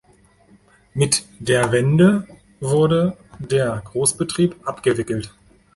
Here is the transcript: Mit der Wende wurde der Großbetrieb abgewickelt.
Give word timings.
Mit 0.95 1.23
der 1.37 1.71
Wende 1.71 2.27
wurde 2.59 3.15
der 3.37 3.83
Großbetrieb 3.85 4.55
abgewickelt. 4.67 5.31